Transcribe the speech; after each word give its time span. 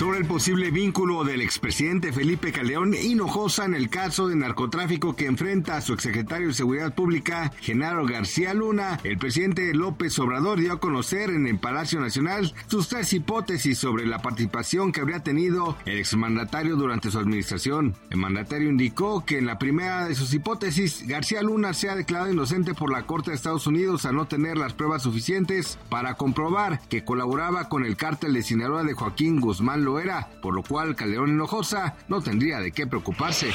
Sobre 0.00 0.16
el 0.16 0.24
posible 0.24 0.70
vínculo 0.70 1.24
del 1.24 1.42
expresidente 1.42 2.10
Felipe 2.10 2.52
Caldeón 2.52 2.94
Hinojosa 2.94 3.66
en 3.66 3.74
el 3.74 3.90
caso 3.90 4.28
de 4.28 4.34
narcotráfico 4.34 5.14
que 5.14 5.26
enfrenta 5.26 5.76
a 5.76 5.82
su 5.82 5.92
exsecretario 5.92 6.48
de 6.48 6.54
Seguridad 6.54 6.94
Pública, 6.94 7.52
Genaro 7.60 8.06
García 8.06 8.54
Luna, 8.54 8.98
el 9.04 9.18
presidente 9.18 9.74
López 9.74 10.18
Obrador 10.18 10.58
dio 10.58 10.72
a 10.72 10.80
conocer 10.80 11.28
en 11.28 11.46
el 11.46 11.58
Palacio 11.58 12.00
Nacional 12.00 12.54
sus 12.66 12.88
tres 12.88 13.12
hipótesis 13.12 13.76
sobre 13.76 14.06
la 14.06 14.22
participación 14.22 14.90
que 14.90 15.02
habría 15.02 15.22
tenido 15.22 15.76
el 15.84 15.98
exmandatario 15.98 16.76
durante 16.76 17.10
su 17.10 17.18
administración. 17.18 17.94
El 18.08 18.16
mandatario 18.16 18.70
indicó 18.70 19.26
que 19.26 19.36
en 19.36 19.44
la 19.44 19.58
primera 19.58 20.06
de 20.06 20.14
sus 20.14 20.32
hipótesis, 20.32 21.06
García 21.06 21.42
Luna 21.42 21.74
se 21.74 21.90
ha 21.90 21.94
declarado 21.94 22.32
inocente 22.32 22.72
por 22.72 22.90
la 22.90 23.02
Corte 23.02 23.32
de 23.32 23.36
Estados 23.36 23.66
Unidos 23.66 24.06
a 24.06 24.12
no 24.12 24.26
tener 24.26 24.56
las 24.56 24.72
pruebas 24.72 25.02
suficientes 25.02 25.78
para 25.90 26.14
comprobar 26.14 26.80
que 26.88 27.04
colaboraba 27.04 27.68
con 27.68 27.84
el 27.84 27.98
cártel 27.98 28.32
de 28.32 28.42
Sinaloa 28.42 28.82
de 28.82 28.94
Joaquín 28.94 29.40
Guzmán 29.40 29.89
era, 29.98 30.28
por 30.42 30.54
lo 30.54 30.62
cual 30.62 30.94
Calderón 30.94 31.30
Hinojosa 31.30 31.96
no 32.08 32.20
tendría 32.20 32.60
de 32.60 32.72
qué 32.72 32.86
preocuparse. 32.86 33.50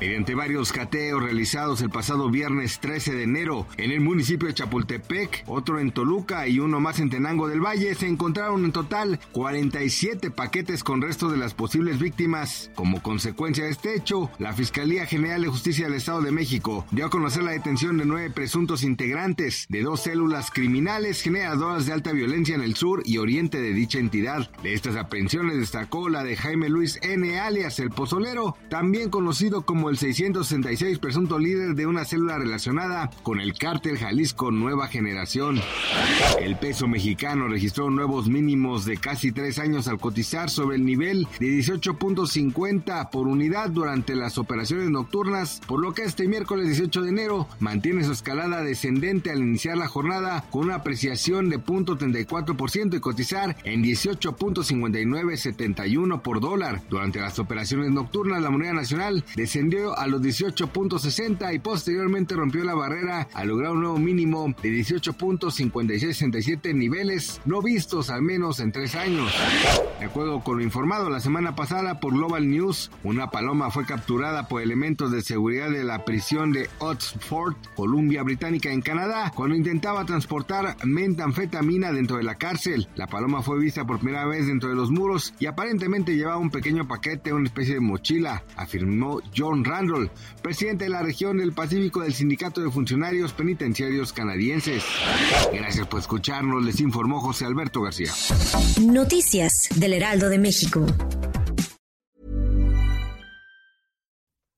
Mediante 0.00 0.34
varios 0.34 0.72
cateos 0.72 1.22
realizados 1.22 1.80
el 1.80 1.90
pasado 1.90 2.30
viernes 2.30 2.80
13 2.80 3.14
de 3.14 3.22
enero 3.22 3.66
en 3.76 3.90
el 3.90 4.00
municipio 4.00 4.48
de 4.48 4.54
Chapultepec, 4.54 5.44
otro 5.46 5.78
en 5.78 5.92
Toluca 5.92 6.48
y 6.48 6.58
uno 6.58 6.80
más 6.80 6.98
en 6.98 7.10
Tenango 7.10 7.48
del 7.48 7.60
Valle, 7.60 7.94
se 7.94 8.08
encontraron 8.08 8.64
en 8.64 8.72
total 8.72 9.20
47 9.32 10.30
paquetes 10.30 10.82
con 10.82 11.00
restos 11.00 11.30
de 11.30 11.38
las 11.38 11.54
posibles 11.54 11.98
víctimas. 11.98 12.70
Como 12.74 13.02
consecuencia 13.02 13.64
de 13.64 13.70
este 13.70 13.94
hecho, 13.94 14.30
la 14.38 14.52
Fiscalía 14.52 15.06
General 15.06 15.42
de 15.42 15.48
Justicia 15.48 15.86
del 15.86 15.94
Estado 15.94 16.22
de 16.22 16.32
México 16.32 16.86
dio 16.90 17.06
a 17.06 17.10
conocer 17.10 17.42
la 17.42 17.52
detención 17.52 17.98
de 17.98 18.04
nueve 18.04 18.30
presuntos 18.30 18.82
integrantes 18.82 19.66
de 19.68 19.82
dos 19.82 20.00
células 20.02 20.50
criminales 20.50 21.20
generadoras 21.22 21.86
de 21.86 21.92
alta 21.92 22.12
violencia 22.12 22.54
en 22.54 22.62
el 22.62 22.74
sur 22.74 23.02
y 23.04 23.18
oriente 23.18 23.60
de 23.60 23.72
dicha 23.72 23.98
entidad. 23.98 24.50
De 24.62 24.74
estas 24.74 24.96
aprehensiones 24.96 25.43
destacó 25.52 26.08
la 26.08 26.24
de 26.24 26.36
Jaime 26.36 26.70
Luis 26.70 26.98
N. 27.02 27.38
alias 27.38 27.78
El 27.78 27.90
Pozolero, 27.90 28.56
también 28.70 29.10
conocido 29.10 29.62
como 29.62 29.90
el 29.90 29.98
666 29.98 30.98
presunto 30.98 31.38
líder 31.38 31.74
de 31.74 31.86
una 31.86 32.04
célula 32.04 32.38
relacionada 32.38 33.10
con 33.22 33.40
el 33.40 33.52
cártel 33.58 33.98
Jalisco 33.98 34.50
Nueva 34.50 34.88
Generación. 34.88 35.60
El 36.40 36.56
peso 36.56 36.88
mexicano 36.88 37.48
registró 37.48 37.90
nuevos 37.90 38.28
mínimos 38.28 38.84
de 38.84 38.96
casi 38.96 39.32
tres 39.32 39.58
años 39.58 39.88
al 39.88 39.98
cotizar 39.98 40.50
sobre 40.50 40.76
el 40.76 40.84
nivel 40.84 41.28
de 41.38 41.46
18.50 41.58 43.10
por 43.10 43.28
unidad 43.28 43.70
durante 43.70 44.14
las 44.14 44.38
operaciones 44.38 44.90
nocturnas, 44.90 45.60
por 45.66 45.80
lo 45.80 45.92
que 45.92 46.02
este 46.02 46.28
miércoles 46.28 46.66
18 46.66 47.02
de 47.02 47.08
enero 47.08 47.48
mantiene 47.60 48.04
su 48.04 48.12
escalada 48.12 48.62
descendente 48.62 49.30
al 49.30 49.40
iniciar 49.40 49.76
la 49.76 49.88
jornada 49.88 50.44
con 50.50 50.66
una 50.66 50.76
apreciación 50.76 51.48
de 51.48 51.58
0.34% 51.58 52.96
y 52.96 53.00
cotizar 53.00 53.56
en 53.64 53.82
18.59 53.82 55.23
71 55.36 56.22
por 56.22 56.40
dólar. 56.40 56.82
Durante 56.88 57.20
las 57.20 57.38
operaciones 57.38 57.90
nocturnas, 57.90 58.42
la 58.42 58.50
moneda 58.50 58.74
nacional 58.74 59.24
descendió 59.36 59.98
a 59.98 60.06
los 60.06 60.22
18.60 60.22 61.54
y 61.54 61.58
posteriormente 61.58 62.34
rompió 62.34 62.64
la 62.64 62.74
barrera 62.74 63.28
al 63.32 63.48
lograr 63.48 63.72
un 63.72 63.80
nuevo 63.80 63.98
mínimo 63.98 64.54
de 64.62 64.70
18.5667 64.70 66.74
niveles 66.74 67.40
no 67.44 67.62
vistos 67.62 68.10
al 68.10 68.22
menos 68.22 68.60
en 68.60 68.72
tres 68.72 68.94
años. 68.94 69.32
De 69.98 70.06
acuerdo 70.06 70.40
con 70.40 70.58
lo 70.58 70.62
informado 70.62 71.10
la 71.10 71.20
semana 71.20 71.54
pasada 71.54 72.00
por 72.00 72.14
Global 72.14 72.50
News, 72.50 72.90
una 73.02 73.30
paloma 73.30 73.70
fue 73.70 73.86
capturada 73.86 74.48
por 74.48 74.62
elementos 74.62 75.10
de 75.10 75.22
seguridad 75.22 75.70
de 75.70 75.84
la 75.84 76.04
prisión 76.04 76.52
de 76.52 76.68
Oxford, 76.78 77.54
Columbia 77.74 78.22
Británica 78.22 78.70
en 78.70 78.82
Canadá, 78.82 79.32
cuando 79.34 79.56
intentaba 79.56 80.04
transportar 80.04 80.76
metanfetamina 80.84 81.92
dentro 81.92 82.16
de 82.16 82.24
la 82.24 82.36
cárcel. 82.36 82.88
La 82.96 83.06
paloma 83.06 83.42
fue 83.42 83.58
vista 83.58 83.86
por 83.86 83.98
primera 83.98 84.26
vez 84.26 84.46
dentro 84.46 84.68
de 84.68 84.74
los 84.74 84.90
muros 84.90 85.13
y 85.38 85.46
aparentemente 85.46 86.16
llevaba 86.16 86.38
un 86.38 86.50
pequeño 86.50 86.88
paquete, 86.88 87.32
una 87.32 87.46
especie 87.46 87.74
de 87.74 87.80
mochila, 87.80 88.42
afirmó 88.56 89.20
John 89.36 89.64
Randall, 89.64 90.10
presidente 90.42 90.84
de 90.84 90.90
la 90.90 91.02
región 91.02 91.38
del 91.38 91.52
Pacífico 91.52 92.00
del 92.00 92.14
Sindicato 92.14 92.60
de 92.60 92.70
Funcionarios 92.70 93.32
Penitenciarios 93.32 94.12
Canadienses. 94.12 94.82
Gracias 95.52 95.86
por 95.86 96.00
escucharnos, 96.00 96.64
les 96.64 96.80
informó 96.80 97.20
José 97.20 97.44
Alberto 97.46 97.82
García. 97.82 98.10
Noticias 98.80 99.68
del 99.76 99.92
Heraldo 99.94 100.28
de 100.28 100.38
México. 100.38 100.84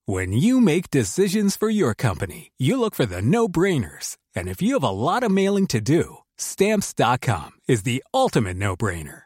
When 0.06 0.33
you 0.33 0.61
make 0.61 0.91
decisions 0.91 1.56
for 1.56 1.69
your 1.69 1.93
company, 1.93 2.53
you 2.59 2.78
look 2.78 2.95
for 2.95 3.06
the 3.06 3.21
no-brainers. 3.21 4.16
And 4.37 4.49
if 4.49 4.62
you 4.62 4.75
have 4.75 4.84
a 4.84 4.91
lot 4.91 5.25
of 5.25 5.33
mailing 5.33 5.66
to 5.69 5.81
do, 5.81 6.19
stamps.com 6.39 7.50
is 7.66 7.83
the 7.83 8.05
ultimate 8.15 8.56
no-brainer. 8.56 9.26